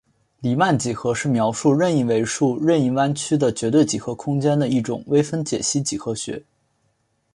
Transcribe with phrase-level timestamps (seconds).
[0.39, 6.43] 黎曼几何是描述任意维数任意弯曲的绝对几何空间的一种微分解析几何学。